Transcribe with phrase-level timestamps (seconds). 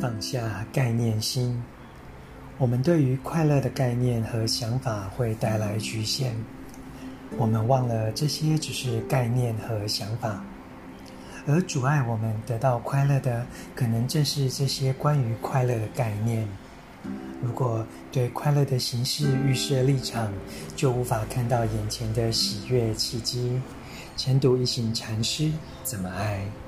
[0.00, 1.62] 放下概念心。
[2.56, 6.34] 我们对于快乐的概念和想法会带来局限。
[7.36, 10.42] 我们忘了这些只是概念和想法。
[11.46, 16.48] 而阻碍我们得到快乐的可能正是这些关于快乐的概念。
[17.42, 20.32] 如果对快乐的形式预设立场
[20.74, 23.60] 就无法看到眼前的喜悦契机。
[24.16, 25.50] 晨读一行禅师
[25.84, 26.67] 怎么爱？